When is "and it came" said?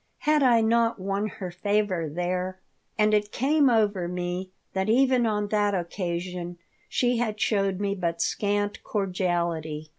2.97-3.69